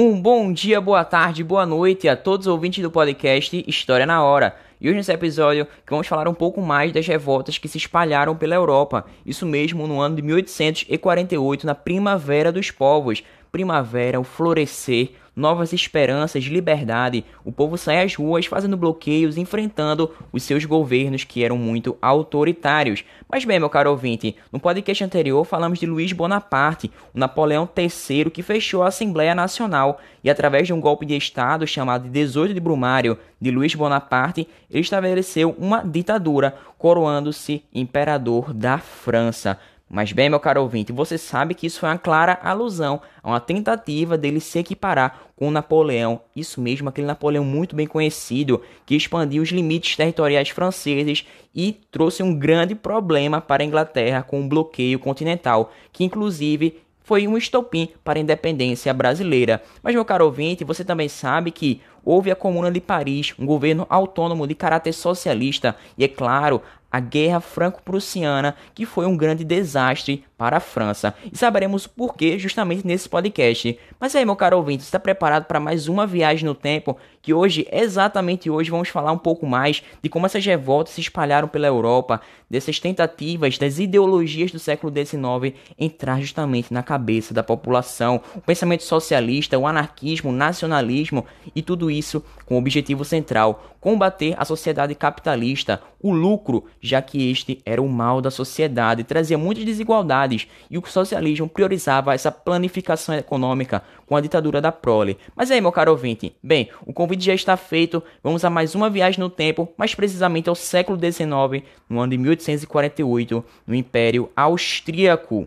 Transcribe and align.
Um 0.00 0.22
bom 0.22 0.52
dia, 0.52 0.80
boa 0.80 1.04
tarde, 1.04 1.42
boa 1.42 1.66
noite 1.66 2.08
a 2.08 2.14
todos 2.14 2.46
os 2.46 2.52
ouvintes 2.52 2.80
do 2.80 2.88
podcast 2.88 3.64
História 3.66 4.06
na 4.06 4.22
Hora. 4.22 4.54
E 4.80 4.86
hoje 4.86 4.96
nesse 4.96 5.12
episódio 5.12 5.66
vamos 5.90 6.06
falar 6.06 6.28
um 6.28 6.34
pouco 6.34 6.62
mais 6.62 6.92
das 6.92 7.04
revoltas 7.04 7.58
que 7.58 7.66
se 7.66 7.78
espalharam 7.78 8.36
pela 8.36 8.54
Europa. 8.54 9.04
Isso 9.26 9.44
mesmo 9.44 9.88
no 9.88 10.00
ano 10.00 10.14
de 10.14 10.22
1848, 10.22 11.66
na 11.66 11.74
Primavera 11.74 12.52
dos 12.52 12.70
Povos. 12.70 13.24
Primavera, 13.50 14.20
o 14.20 14.24
florescer 14.24 15.12
novas 15.38 15.72
esperanças 15.72 16.42
de 16.42 16.50
liberdade, 16.50 17.24
o 17.44 17.52
povo 17.52 17.78
sai 17.78 18.02
às 18.02 18.14
ruas 18.16 18.46
fazendo 18.46 18.76
bloqueios, 18.76 19.38
enfrentando 19.38 20.10
os 20.32 20.42
seus 20.42 20.64
governos 20.64 21.22
que 21.22 21.44
eram 21.44 21.56
muito 21.56 21.96
autoritários. 22.02 23.04
Mas 23.30 23.44
bem, 23.44 23.60
meu 23.60 23.70
caro 23.70 23.90
ouvinte, 23.90 24.34
no 24.52 24.58
podcast 24.58 25.04
anterior 25.04 25.44
falamos 25.44 25.78
de 25.78 25.86
Luís 25.86 26.12
Bonaparte, 26.12 26.90
o 27.14 27.18
Napoleão 27.18 27.68
III 27.76 28.30
que 28.30 28.42
fechou 28.42 28.82
a 28.82 28.88
Assembleia 28.88 29.34
Nacional 29.34 30.00
e 30.24 30.28
através 30.28 30.66
de 30.66 30.72
um 30.72 30.80
golpe 30.80 31.06
de 31.06 31.16
Estado 31.16 31.66
chamado 31.66 32.02
de 32.02 32.10
18 32.10 32.52
de 32.52 32.60
Brumário 32.60 33.16
de 33.40 33.52
Luís 33.52 33.74
Bonaparte, 33.76 34.48
ele 34.68 34.80
estabeleceu 34.80 35.54
uma 35.56 35.82
ditadura, 35.82 36.56
coroando-se 36.76 37.62
imperador 37.72 38.52
da 38.52 38.78
França. 38.78 39.56
Mas 39.90 40.12
bem, 40.12 40.28
meu 40.28 40.38
caro 40.38 40.60
ouvinte, 40.60 40.92
você 40.92 41.16
sabe 41.16 41.54
que 41.54 41.66
isso 41.66 41.80
foi 41.80 41.88
uma 41.88 41.96
clara 41.96 42.38
alusão 42.42 43.00
a 43.22 43.30
uma 43.30 43.40
tentativa 43.40 44.18
dele 44.18 44.38
se 44.38 44.58
equiparar 44.58 45.20
com 45.34 45.50
Napoleão. 45.50 46.20
Isso 46.36 46.60
mesmo, 46.60 46.90
aquele 46.90 47.06
Napoleão 47.06 47.42
muito 47.42 47.74
bem 47.74 47.86
conhecido, 47.86 48.62
que 48.84 48.94
expandiu 48.94 49.42
os 49.42 49.48
limites 49.48 49.96
territoriais 49.96 50.50
franceses 50.50 51.26
e 51.54 51.80
trouxe 51.90 52.22
um 52.22 52.38
grande 52.38 52.74
problema 52.74 53.40
para 53.40 53.62
a 53.62 53.66
Inglaterra 53.66 54.22
com 54.22 54.42
o 54.42 54.48
bloqueio 54.48 54.98
continental, 54.98 55.72
que 55.90 56.04
inclusive 56.04 56.82
foi 57.08 57.26
um 57.26 57.38
estopim 57.38 57.88
para 58.04 58.18
a 58.18 58.22
independência 58.22 58.92
brasileira. 58.92 59.62
Mas, 59.82 59.94
meu 59.94 60.04
caro 60.04 60.26
ouvinte, 60.26 60.62
você 60.62 60.84
também 60.84 61.08
sabe 61.08 61.50
que 61.50 61.80
houve 62.04 62.30
a 62.30 62.36
Comuna 62.36 62.70
de 62.70 62.82
Paris, 62.82 63.32
um 63.38 63.46
governo 63.46 63.86
autônomo 63.88 64.46
de 64.46 64.54
caráter 64.54 64.92
socialista, 64.92 65.74
e 65.96 66.04
é 66.04 66.08
claro, 66.08 66.60
a 66.90 67.00
Guerra 67.00 67.40
Franco-Prussiana, 67.40 68.54
que 68.74 68.86
foi 68.86 69.06
um 69.06 69.16
grande 69.16 69.44
desastre 69.44 70.24
para 70.38 70.58
a 70.58 70.60
França. 70.60 71.14
E 71.32 71.36
saberemos 71.36 71.84
o 71.84 71.90
porquê 71.90 72.38
justamente 72.38 72.86
nesse 72.86 73.08
podcast. 73.08 73.78
Mas 73.98 74.14
aí, 74.14 74.24
meu 74.24 74.36
caro 74.36 74.56
ouvinte, 74.56 74.84
está 74.84 74.98
preparado 74.98 75.44
para 75.44 75.58
mais 75.58 75.88
uma 75.88 76.06
viagem 76.06 76.46
no 76.46 76.54
tempo? 76.54 76.96
Que 77.20 77.34
hoje, 77.34 77.66
exatamente 77.70 78.48
hoje, 78.48 78.70
vamos 78.70 78.88
falar 78.88 79.12
um 79.12 79.18
pouco 79.18 79.44
mais 79.44 79.82
de 80.02 80.08
como 80.08 80.26
essas 80.26 80.44
revoltas 80.46 80.94
se 80.94 81.00
espalharam 81.00 81.48
pela 81.48 81.66
Europa, 81.66 82.20
dessas 82.48 82.78
tentativas 82.78 83.58
das 83.58 83.78
ideologias 83.78 84.50
do 84.50 84.58
século 84.58 84.92
XIX 84.92 85.54
entrar 85.78 86.20
justamente 86.20 86.72
na 86.72 86.82
cabeça 86.82 87.34
da 87.34 87.42
população, 87.42 88.22
o 88.34 88.40
pensamento 88.40 88.84
socialista, 88.84 89.58
o 89.58 89.66
anarquismo, 89.66 90.30
o 90.30 90.32
nacionalismo 90.32 91.26
e 91.54 91.60
tudo 91.60 91.90
isso 91.90 92.24
com 92.46 92.54
o 92.54 92.58
objetivo 92.58 93.04
central: 93.04 93.64
combater 93.80 94.34
a 94.38 94.44
sociedade 94.44 94.94
capitalista, 94.94 95.82
o 96.00 96.12
lucro, 96.12 96.64
já 96.80 97.02
que 97.02 97.30
este 97.30 97.60
era 97.64 97.82
o 97.82 97.88
mal 97.88 98.20
da 98.20 98.30
sociedade, 98.30 99.04
trazia 99.04 99.38
muitas 99.38 99.64
desigualdades 99.64 100.46
e 100.70 100.78
o 100.78 100.86
socialismo 100.86 101.48
priorizava 101.48 102.14
essa 102.14 102.30
planificação 102.30 103.14
econômica 103.14 103.82
com 104.06 104.16
a 104.16 104.20
ditadura 104.20 104.60
da 104.60 104.72
prole. 104.72 105.18
Mas 105.36 105.50
aí, 105.50 105.60
meu 105.60 105.72
caro 105.72 105.92
ouvinte, 105.92 106.34
bem, 106.42 106.68
o 106.86 106.92
convite 106.92 107.24
já 107.24 107.34
está 107.34 107.56
feito, 107.56 108.02
vamos 108.22 108.44
a 108.44 108.50
mais 108.50 108.74
uma 108.74 108.88
viagem 108.88 109.20
no 109.20 109.28
tempo, 109.28 109.68
mais 109.76 109.94
precisamente 109.94 110.48
ao 110.48 110.54
século 110.54 110.98
XIX, 110.98 111.64
no 111.88 112.00
ano 112.00 112.10
de 112.10 112.18
1848, 112.18 113.44
no 113.66 113.74
Império 113.74 114.30
Austríaco. 114.34 115.46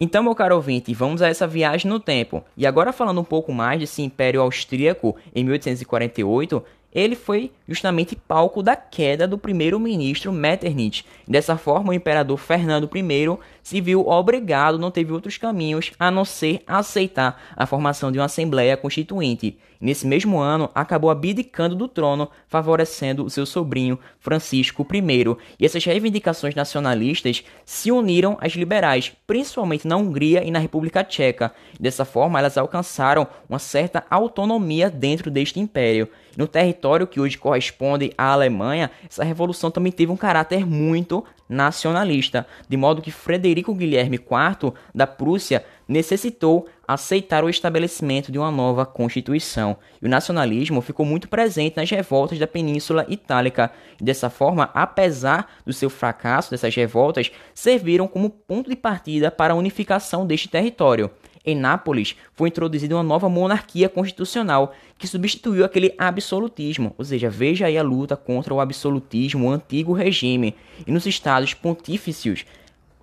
Então, 0.00 0.22
meu 0.22 0.34
caro 0.34 0.54
ouvinte, 0.54 0.94
vamos 0.94 1.22
a 1.22 1.28
essa 1.28 1.44
viagem 1.44 1.90
no 1.90 1.98
tempo. 1.98 2.44
E 2.56 2.64
agora 2.64 2.92
falando 2.92 3.20
um 3.20 3.24
pouco 3.24 3.52
mais 3.52 3.80
desse 3.80 4.00
Império 4.00 4.40
Austríaco 4.40 5.16
em 5.34 5.42
1848, 5.42 6.62
ele 6.94 7.14
foi 7.14 7.52
justamente 7.66 8.16
palco 8.16 8.62
da 8.62 8.74
queda 8.74 9.28
do 9.28 9.36
primeiro-ministro 9.36 10.32
Metternich. 10.32 11.04
Dessa 11.26 11.56
forma, 11.56 11.90
o 11.90 11.94
imperador 11.94 12.38
Fernando 12.38 12.88
I 12.94 13.38
se 13.62 13.80
viu 13.80 14.08
obrigado, 14.08 14.78
não 14.78 14.90
teve 14.90 15.12
outros 15.12 15.36
caminhos 15.36 15.92
a 15.98 16.10
não 16.10 16.24
ser 16.24 16.62
aceitar 16.66 17.40
a 17.54 17.66
formação 17.66 18.10
de 18.10 18.18
uma 18.18 18.24
Assembleia 18.24 18.76
Constituinte. 18.76 19.58
Nesse 19.80 20.06
mesmo 20.06 20.38
ano, 20.38 20.68
acabou 20.74 21.08
abdicando 21.08 21.76
do 21.76 21.86
trono, 21.86 22.28
favorecendo 22.48 23.24
o 23.24 23.30
seu 23.30 23.46
sobrinho 23.46 23.98
Francisco 24.18 24.84
I. 24.92 25.36
E 25.60 25.64
essas 25.64 25.84
reivindicações 25.84 26.54
nacionalistas 26.54 27.44
se 27.64 27.92
uniram 27.92 28.36
às 28.40 28.54
liberais, 28.54 29.12
principalmente 29.24 29.86
na 29.86 29.96
Hungria 29.96 30.42
e 30.42 30.50
na 30.50 30.58
República 30.58 31.04
Tcheca. 31.04 31.52
Dessa 31.78 32.04
forma, 32.04 32.40
elas 32.40 32.58
alcançaram 32.58 33.26
uma 33.48 33.60
certa 33.60 34.04
autonomia 34.10 34.90
dentro 34.90 35.30
deste 35.30 35.60
império. 35.60 36.08
No 36.38 36.46
território 36.46 37.04
que 37.04 37.18
hoje 37.18 37.36
corresponde 37.36 38.12
à 38.16 38.26
Alemanha, 38.26 38.92
essa 39.10 39.24
revolução 39.24 39.72
também 39.72 39.90
teve 39.90 40.12
um 40.12 40.16
caráter 40.16 40.64
muito 40.64 41.24
nacionalista, 41.48 42.46
de 42.68 42.76
modo 42.76 43.02
que 43.02 43.10
Frederico 43.10 43.74
Guilherme 43.74 44.14
IV 44.14 44.72
da 44.94 45.04
Prússia 45.04 45.64
necessitou 45.88 46.68
aceitar 46.86 47.42
o 47.42 47.48
estabelecimento 47.48 48.30
de 48.30 48.38
uma 48.38 48.52
nova 48.52 48.86
constituição. 48.86 49.78
E 50.00 50.06
o 50.06 50.08
nacionalismo 50.08 50.80
ficou 50.80 51.04
muito 51.04 51.28
presente 51.28 51.76
nas 51.76 51.90
revoltas 51.90 52.38
da 52.38 52.46
Península 52.46 53.04
Itálica. 53.08 53.72
E 54.00 54.04
dessa 54.04 54.30
forma, 54.30 54.70
apesar 54.72 55.50
do 55.66 55.72
seu 55.72 55.90
fracasso 55.90 56.52
dessas 56.52 56.72
revoltas, 56.72 57.32
serviram 57.52 58.06
como 58.06 58.30
ponto 58.30 58.70
de 58.70 58.76
partida 58.76 59.28
para 59.28 59.54
a 59.54 59.56
unificação 59.56 60.24
deste 60.24 60.48
território. 60.48 61.10
Em 61.48 61.54
Nápoles, 61.54 62.14
foi 62.34 62.50
introduzida 62.50 62.94
uma 62.94 63.02
nova 63.02 63.26
monarquia 63.26 63.88
constitucional 63.88 64.74
que 64.98 65.08
substituiu 65.08 65.64
aquele 65.64 65.94
absolutismo, 65.96 66.94
ou 66.98 67.02
seja, 67.06 67.30
veja 67.30 67.64
aí 67.64 67.78
a 67.78 67.82
luta 67.82 68.18
contra 68.18 68.52
o 68.52 68.60
absolutismo, 68.60 69.48
o 69.48 69.50
antigo 69.50 69.94
regime. 69.94 70.54
E 70.86 70.92
nos 70.92 71.06
estados 71.06 71.54
pontífices, 71.54 72.44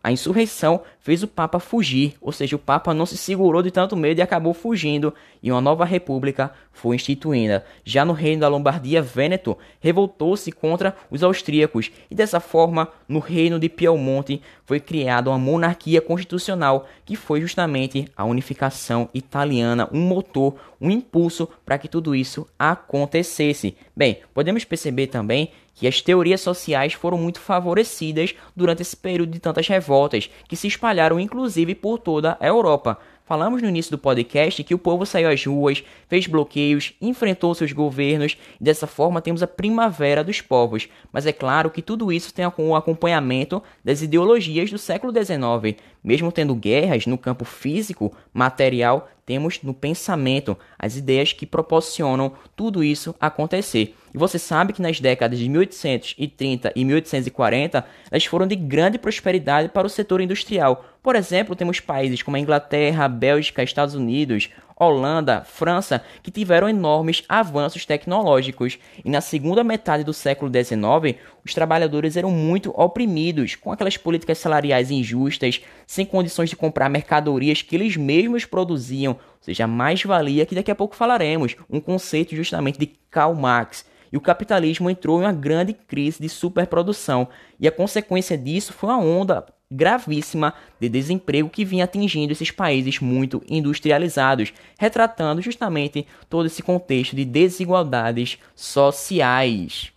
a 0.05 0.11
insurreição 0.11 0.81
fez 0.99 1.23
o 1.23 1.27
Papa 1.27 1.59
fugir, 1.59 2.13
ou 2.21 2.31
seja, 2.31 2.55
o 2.55 2.59
Papa 2.59 2.93
não 2.93 3.07
se 3.07 3.17
segurou 3.17 3.63
de 3.63 3.71
tanto 3.71 3.97
medo 3.97 4.19
e 4.19 4.21
acabou 4.21 4.53
fugindo, 4.53 5.11
e 5.41 5.51
uma 5.51 5.59
nova 5.59 5.83
república 5.83 6.51
foi 6.71 6.95
instituída. 6.95 7.65
Já 7.83 8.05
no 8.05 8.13
reino 8.13 8.41
da 8.41 8.47
Lombardia, 8.47 9.01
Vêneto 9.01 9.57
revoltou-se 9.79 10.51
contra 10.51 10.95
os 11.09 11.23
austríacos, 11.23 11.89
e 12.11 12.13
dessa 12.13 12.39
forma, 12.39 12.87
no 13.09 13.17
reino 13.17 13.59
de 13.59 13.67
Piemonte, 13.67 14.43
foi 14.63 14.79
criada 14.79 15.31
uma 15.31 15.39
monarquia 15.39 15.99
constitucional, 15.99 16.87
que 17.03 17.15
foi 17.15 17.41
justamente 17.41 18.07
a 18.15 18.25
unificação 18.25 19.09
italiana, 19.11 19.89
um 19.91 20.01
motor, 20.01 20.53
um 20.79 20.91
impulso 20.91 21.49
para 21.65 21.79
que 21.79 21.87
tudo 21.87 22.13
isso 22.15 22.47
acontecesse. 22.59 23.75
Bem, 23.95 24.19
podemos 24.35 24.63
perceber 24.63 25.07
também 25.07 25.49
que 25.75 25.87
as 25.87 26.01
teorias 26.01 26.41
sociais 26.41 26.93
foram 26.93 27.17
muito 27.17 27.39
favorecidas 27.39 28.33
durante 28.55 28.81
esse 28.81 28.95
período 28.95 29.31
de 29.31 29.39
tantas 29.39 29.67
revoltas, 29.67 30.29
que 30.47 30.55
se 30.55 30.67
espalharam 30.67 31.19
inclusive 31.19 31.75
por 31.75 31.99
toda 31.99 32.37
a 32.39 32.47
Europa. 32.47 32.97
Falamos 33.25 33.59
no 33.59 33.67
início 33.67 33.89
do 33.89 33.97
podcast 33.97 34.63
que 34.63 34.75
o 34.75 34.77
povo 34.77 35.03
saiu 35.03 35.27
às 35.27 35.43
ruas, 35.43 35.83
fez 36.07 36.27
bloqueios, 36.27 36.93
enfrentou 37.01 37.55
seus 37.55 37.73
governos 37.73 38.37
e 38.61 38.63
dessa 38.63 38.85
forma 38.85 39.19
temos 39.19 39.41
a 39.41 39.47
primavera 39.47 40.23
dos 40.23 40.41
povos. 40.41 40.87
Mas 41.11 41.25
é 41.25 41.33
claro 41.33 41.71
que 41.71 41.81
tudo 41.81 42.13
isso 42.13 42.31
tem 42.31 42.45
o 42.45 42.75
acompanhamento 42.75 43.63
das 43.83 44.03
ideologias 44.03 44.69
do 44.69 44.77
século 44.77 45.11
XIX. 45.11 45.81
Mesmo 46.03 46.31
tendo 46.31 46.53
guerras 46.53 47.07
no 47.07 47.17
campo 47.17 47.45
físico, 47.45 48.15
material, 48.31 49.09
temos 49.25 49.59
no 49.63 49.73
pensamento 49.73 50.55
as 50.77 50.95
ideias 50.95 51.33
que 51.33 51.47
proporcionam 51.47 52.33
tudo 52.55 52.83
isso 52.83 53.15
acontecer. 53.19 53.95
E 54.15 54.17
você 54.17 54.39
sabe 54.39 54.71
que 54.71 54.81
nas 54.81 54.97
décadas 54.97 55.37
de 55.37 55.49
1830 55.49 56.71
e 56.73 56.85
1840, 56.85 57.85
elas 58.09 58.23
foram 58.23 58.47
de 58.47 58.55
grande 58.55 58.97
prosperidade 58.97 59.67
para 59.67 59.85
o 59.85 59.89
setor 59.89 60.21
industrial. 60.21 60.85
Por 61.03 61.17
exemplo, 61.17 61.53
temos 61.53 61.81
países 61.81 62.23
como 62.23 62.37
a 62.37 62.39
Inglaterra, 62.39 63.03
a 63.03 63.09
Bélgica, 63.09 63.61
Estados 63.61 63.93
Unidos, 63.93 64.49
Holanda, 64.77 65.41
França, 65.45 66.03
que 66.21 66.29
tiveram 66.29 66.67
enormes 66.67 67.23
avanços 67.29 67.85
tecnológicos. 67.85 68.77
E 69.03 69.09
na 69.09 69.21
segunda 69.21 69.63
metade 69.63 70.03
do 70.03 70.13
século 70.13 70.51
XIX, 70.51 71.17
os 71.45 71.53
trabalhadores 71.53 72.17
eram 72.17 72.29
muito 72.31 72.71
oprimidos, 72.71 73.55
com 73.55 73.71
aquelas 73.71 73.95
políticas 73.95 74.37
salariais 74.37 74.91
injustas, 74.91 75.61
sem 75.87 76.05
condições 76.05 76.49
de 76.49 76.55
comprar 76.55 76.89
mercadorias 76.89 77.61
que 77.61 77.75
eles 77.75 77.95
mesmos 77.95 78.45
produziam, 78.45 79.13
ou 79.13 79.19
seja, 79.39 79.65
mais-valia 79.65 80.45
que 80.45 80.55
daqui 80.55 80.71
a 80.71 80.75
pouco 80.75 80.95
falaremos, 80.95 81.55
um 81.69 81.79
conceito 81.79 82.35
justamente 82.35 82.77
de 82.77 82.87
Karl 83.09 83.33
Marx. 83.33 83.85
E 84.11 84.17
o 84.17 84.21
capitalismo 84.21 84.89
entrou 84.89 85.19
em 85.19 85.25
uma 85.25 85.33
grande 85.33 85.73
crise 85.73 86.21
de 86.21 86.29
superprodução, 86.29 87.27
e 87.59 87.67
a 87.67 87.71
consequência 87.71 88.37
disso 88.37 88.73
foi 88.73 88.89
uma 88.89 88.99
onda 88.99 89.45
gravíssima 89.71 90.53
de 90.79 90.87
desemprego 90.87 91.49
que 91.49 91.65
vinha 91.65 91.85
atingindo 91.85 92.31
esses 92.31 92.51
países 92.51 92.99
muito 92.99 93.43
industrializados, 93.49 94.53
retratando 94.77 95.41
justamente 95.41 96.05
todo 96.29 96.45
esse 96.45 96.61
contexto 96.61 97.15
de 97.15 97.25
desigualdades 97.25 98.37
sociais. 98.55 99.91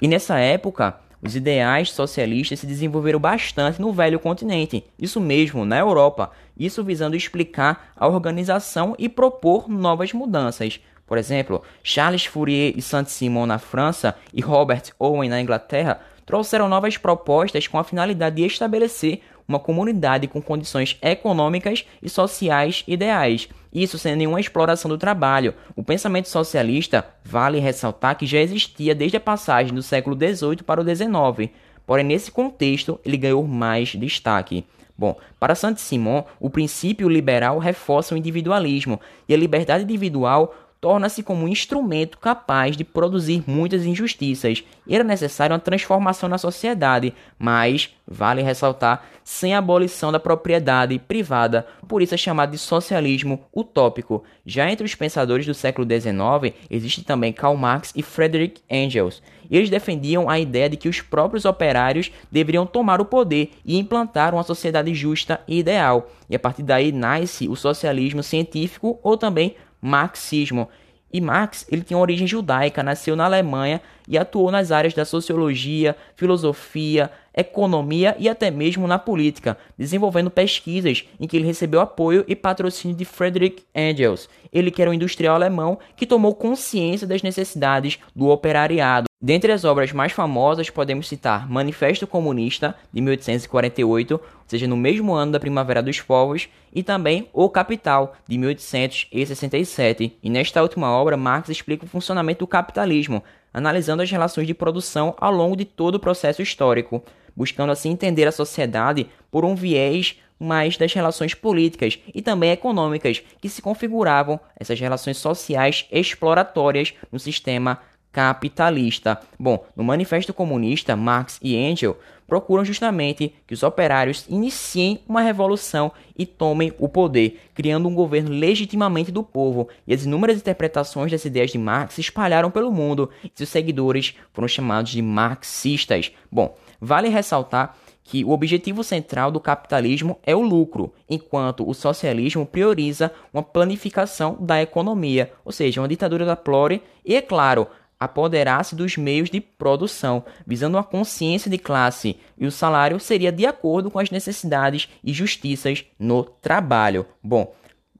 E 0.00 0.08
nessa 0.08 0.38
época, 0.38 0.98
Os 1.22 1.36
ideais 1.36 1.92
socialistas 1.92 2.58
se 2.58 2.66
desenvolveram 2.66 3.20
bastante 3.20 3.80
no 3.80 3.92
velho 3.92 4.18
continente, 4.18 4.84
isso 4.98 5.20
mesmo, 5.20 5.64
na 5.64 5.78
Europa, 5.78 6.32
isso 6.58 6.82
visando 6.82 7.14
explicar 7.14 7.92
a 7.96 8.08
organização 8.08 8.96
e 8.98 9.08
propor 9.08 9.68
novas 9.68 10.12
mudanças. 10.12 10.80
Por 11.06 11.16
exemplo, 11.16 11.62
Charles 11.84 12.24
Fourier 12.24 12.74
e 12.76 12.82
Saint-Simon 12.82 13.46
na 13.46 13.60
França 13.60 14.16
e 14.34 14.40
Robert 14.40 14.82
Owen 14.98 15.30
na 15.30 15.40
Inglaterra 15.40 16.00
trouxeram 16.24 16.68
novas 16.68 16.96
propostas 16.96 17.66
com 17.66 17.78
a 17.78 17.84
finalidade 17.84 18.36
de 18.36 18.46
estabelecer 18.46 19.20
uma 19.46 19.58
comunidade 19.58 20.28
com 20.28 20.40
condições 20.40 20.96
econômicas 21.02 21.84
e 22.02 22.08
sociais 22.08 22.84
ideais, 22.86 23.48
isso 23.72 23.98
sem 23.98 24.14
nenhuma 24.14 24.40
exploração 24.40 24.88
do 24.88 24.98
trabalho. 24.98 25.54
O 25.74 25.82
pensamento 25.82 26.28
socialista 26.28 27.04
vale 27.24 27.58
ressaltar 27.58 28.16
que 28.16 28.26
já 28.26 28.38
existia 28.38 28.94
desde 28.94 29.16
a 29.16 29.20
passagem 29.20 29.74
do 29.74 29.82
século 29.82 30.16
XVIII 30.16 30.62
para 30.64 30.80
o 30.80 30.84
XIX, 30.84 31.50
porém 31.86 32.04
nesse 32.04 32.30
contexto 32.30 33.00
ele 33.04 33.16
ganhou 33.16 33.46
mais 33.46 33.88
destaque. 33.90 34.64
Bom, 34.96 35.16
para 35.40 35.54
Saint-Simon, 35.54 36.22
o 36.38 36.50
princípio 36.50 37.08
liberal 37.08 37.58
reforça 37.58 38.14
o 38.14 38.18
individualismo 38.18 39.00
e 39.28 39.32
a 39.32 39.36
liberdade 39.36 39.84
individual 39.84 40.54
torna-se 40.82 41.22
como 41.22 41.44
um 41.44 41.48
instrumento 41.48 42.18
capaz 42.18 42.76
de 42.76 42.82
produzir 42.82 43.44
muitas 43.46 43.86
injustiças. 43.86 44.64
Era 44.90 45.04
necessária 45.04 45.54
uma 45.54 45.60
transformação 45.60 46.28
na 46.28 46.38
sociedade, 46.38 47.14
mas, 47.38 47.94
vale 48.04 48.42
ressaltar, 48.42 49.06
sem 49.22 49.54
a 49.54 49.58
abolição 49.58 50.10
da 50.10 50.18
propriedade 50.18 50.98
privada, 50.98 51.64
por 51.86 52.02
isso 52.02 52.16
é 52.16 52.18
chamado 52.18 52.50
de 52.50 52.58
socialismo 52.58 53.44
utópico. 53.54 54.24
Já 54.44 54.68
entre 54.68 54.84
os 54.84 54.96
pensadores 54.96 55.46
do 55.46 55.54
século 55.54 55.86
XIX, 55.86 56.52
existe 56.68 57.04
também 57.04 57.32
Karl 57.32 57.56
Marx 57.56 57.92
e 57.94 58.02
Friedrich 58.02 58.60
Engels. 58.68 59.22
Eles 59.48 59.70
defendiam 59.70 60.28
a 60.28 60.40
ideia 60.40 60.68
de 60.68 60.76
que 60.76 60.88
os 60.88 61.00
próprios 61.00 61.44
operários 61.44 62.10
deveriam 62.28 62.66
tomar 62.66 63.00
o 63.00 63.04
poder 63.04 63.52
e 63.64 63.78
implantar 63.78 64.34
uma 64.34 64.42
sociedade 64.42 64.92
justa 64.94 65.40
e 65.46 65.60
ideal. 65.60 66.10
E 66.28 66.34
a 66.34 66.40
partir 66.40 66.64
daí 66.64 66.90
nasce 66.90 67.48
o 67.48 67.54
socialismo 67.54 68.22
científico 68.22 68.98
ou 69.00 69.16
também 69.16 69.54
marxismo. 69.82 70.68
E 71.12 71.20
Marx 71.20 71.66
ele 71.70 71.82
tem 71.82 71.94
origem 71.94 72.26
judaica, 72.26 72.82
nasceu 72.82 73.14
na 73.14 73.26
Alemanha 73.26 73.82
e 74.08 74.16
atuou 74.16 74.50
nas 74.50 74.72
áreas 74.72 74.94
da 74.94 75.04
sociologia, 75.04 75.94
filosofia, 76.16 77.10
economia 77.34 78.14
e 78.18 78.28
até 78.28 78.50
mesmo 78.50 78.86
na 78.86 78.98
política, 78.98 79.56
desenvolvendo 79.76 80.30
pesquisas 80.30 81.04
em 81.18 81.26
que 81.26 81.36
ele 81.36 81.46
recebeu 81.46 81.80
apoio 81.80 82.24
e 82.28 82.36
patrocínio 82.36 82.96
de 82.96 83.04
Friedrich 83.04 83.64
Engels, 83.74 84.28
ele 84.52 84.70
que 84.70 84.82
era 84.82 84.90
um 84.90 84.94
industrial 84.94 85.34
alemão 85.34 85.78
que 85.96 86.06
tomou 86.06 86.34
consciência 86.34 87.06
das 87.06 87.22
necessidades 87.22 87.98
do 88.14 88.28
operariado. 88.28 89.06
Dentre 89.24 89.52
as 89.52 89.64
obras 89.64 89.92
mais 89.92 90.10
famosas 90.10 90.68
podemos 90.68 91.06
citar 91.06 91.48
Manifesto 91.48 92.08
Comunista, 92.08 92.74
de 92.92 93.00
1848, 93.00 94.14
ou 94.14 94.20
seja, 94.48 94.66
no 94.66 94.76
mesmo 94.76 95.14
ano 95.14 95.30
da 95.30 95.38
Primavera 95.38 95.80
dos 95.80 96.00
Povos, 96.00 96.48
e 96.74 96.82
também 96.82 97.28
O 97.32 97.48
Capital, 97.48 98.16
de 98.26 98.36
1867. 98.36 100.18
E 100.20 100.28
nesta 100.28 100.60
última 100.60 100.90
obra, 100.90 101.16
Marx 101.16 101.48
explica 101.50 101.84
o 101.84 101.88
funcionamento 101.88 102.40
do 102.40 102.48
capitalismo, 102.48 103.22
analisando 103.54 104.02
as 104.02 104.10
relações 104.10 104.48
de 104.48 104.54
produção 104.54 105.14
ao 105.16 105.32
longo 105.32 105.54
de 105.54 105.64
todo 105.64 105.94
o 105.94 106.00
processo 106.00 106.42
histórico, 106.42 107.00
buscando 107.36 107.72
assim 107.72 107.90
entender 107.90 108.26
a 108.26 108.32
sociedade 108.32 109.08
por 109.30 109.44
um 109.44 109.54
viés 109.54 110.16
mais 110.38 110.76
das 110.76 110.92
relações 110.92 111.34
políticas 111.34 111.98
e 112.12 112.20
também 112.20 112.50
econômicas 112.50 113.22
que 113.40 113.48
se 113.48 113.62
configuravam 113.62 114.40
essas 114.58 114.78
relações 114.80 115.18
sociais 115.18 115.86
exploratórias 115.90 116.94
no 117.12 117.18
sistema 117.18 117.78
capitalista. 118.12 119.18
Bom, 119.38 119.64
no 119.74 119.82
Manifesto 119.82 120.34
Comunista, 120.34 120.94
Marx 120.94 121.38
e 121.42 121.56
Engels 121.56 121.96
procuram 122.26 122.64
justamente 122.64 123.34
que 123.46 123.54
os 123.54 123.62
operários 123.62 124.26
iniciem 124.28 125.00
uma 125.08 125.20
revolução 125.20 125.92
e 126.16 126.24
tomem 126.24 126.72
o 126.78 126.88
poder, 126.88 127.40
criando 127.54 127.88
um 127.88 127.94
governo 127.94 128.30
legitimamente 128.30 129.10
do 129.10 129.22
povo. 129.22 129.68
E 129.86 129.94
as 129.94 130.04
inúmeras 130.04 130.38
interpretações 130.38 131.10
das 131.10 131.24
ideias 131.24 131.50
de 131.50 131.58
Marx 131.58 131.94
se 131.94 132.00
espalharam 132.00 132.50
pelo 132.50 132.72
mundo 132.72 133.10
e 133.24 133.30
seus 133.34 133.48
seguidores 133.48 134.14
foram 134.32 134.48
chamados 134.48 134.92
de 134.92 135.02
marxistas. 135.02 136.12
Bom, 136.30 136.56
vale 136.82 137.08
ressaltar 137.08 137.76
que 138.02 138.24
o 138.24 138.30
objetivo 138.30 138.82
central 138.82 139.30
do 139.30 139.38
capitalismo 139.38 140.18
é 140.24 140.34
o 140.34 140.42
lucro, 140.42 140.92
enquanto 141.08 141.66
o 141.68 141.72
socialismo 141.72 142.44
prioriza 142.44 143.12
uma 143.32 143.44
planificação 143.44 144.36
da 144.40 144.60
economia, 144.60 145.32
ou 145.44 145.52
seja, 145.52 145.80
uma 145.80 145.86
ditadura 145.86 146.26
da 146.26 146.34
plore 146.34 146.82
e, 147.04 147.14
é 147.14 147.22
claro, 147.22 147.68
apoderar-se 148.00 148.74
dos 148.74 148.96
meios 148.96 149.30
de 149.30 149.40
produção, 149.40 150.24
visando 150.44 150.76
uma 150.76 150.82
consciência 150.82 151.48
de 151.48 151.56
classe, 151.56 152.16
e 152.36 152.44
o 152.44 152.50
salário 152.50 152.98
seria 152.98 153.30
de 153.30 153.46
acordo 153.46 153.88
com 153.88 154.00
as 154.00 154.10
necessidades 154.10 154.88
e 155.04 155.12
justiças 155.12 155.84
no 155.96 156.24
trabalho. 156.24 157.06
Bom, 157.22 157.54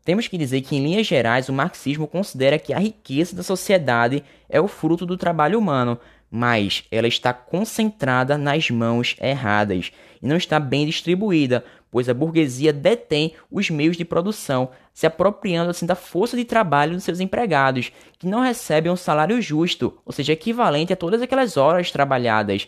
temos 0.04 0.26
que 0.26 0.36
dizer 0.36 0.62
que, 0.62 0.74
em 0.74 0.82
linhas 0.82 1.06
gerais, 1.06 1.48
o 1.48 1.52
marxismo 1.52 2.08
considera 2.08 2.58
que 2.58 2.74
a 2.74 2.78
riqueza 2.80 3.36
da 3.36 3.44
sociedade 3.44 4.24
é 4.48 4.60
o 4.60 4.66
fruto 4.66 5.06
do 5.06 5.16
trabalho 5.16 5.56
humano, 5.56 5.96
mas 6.34 6.84
ela 6.90 7.06
está 7.06 7.30
concentrada 7.34 8.38
nas 8.38 8.70
mãos 8.70 9.14
erradas 9.20 9.92
e 10.22 10.26
não 10.26 10.34
está 10.34 10.58
bem 10.58 10.86
distribuída, 10.86 11.62
pois 11.90 12.08
a 12.08 12.14
burguesia 12.14 12.72
detém 12.72 13.34
os 13.50 13.68
meios 13.68 13.98
de 13.98 14.04
produção, 14.06 14.70
se 14.94 15.06
apropriando 15.06 15.68
assim 15.68 15.84
da 15.84 15.94
força 15.94 16.34
de 16.34 16.46
trabalho 16.46 16.94
dos 16.94 17.04
seus 17.04 17.20
empregados, 17.20 17.92
que 18.18 18.26
não 18.26 18.40
recebem 18.40 18.90
um 18.90 18.96
salário 18.96 19.42
justo, 19.42 19.98
ou 20.06 20.12
seja, 20.12 20.32
equivalente 20.32 20.90
a 20.90 20.96
todas 20.96 21.20
aquelas 21.20 21.58
horas 21.58 21.90
trabalhadas. 21.90 22.66